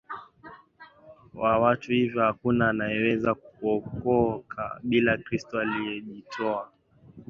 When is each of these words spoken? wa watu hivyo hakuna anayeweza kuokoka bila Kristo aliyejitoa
wa 1.33 1.59
watu 1.59 1.91
hivyo 1.91 2.21
hakuna 2.21 2.69
anayeweza 2.69 3.35
kuokoka 3.35 4.79
bila 4.83 5.17
Kristo 5.17 5.59
aliyejitoa 5.59 6.71